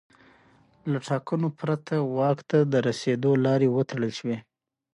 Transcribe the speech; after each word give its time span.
له 0.91 0.97
ټاکنو 1.07 1.47
پرته 1.59 1.95
واک 2.17 2.39
ته 2.49 2.57
د 2.71 2.73
رسېدو 2.87 3.31
لارې 3.45 3.67
وتړل 3.71 4.11
شوې. 4.19 4.37